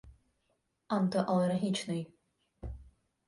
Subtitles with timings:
[0.95, 2.05] антиалергічний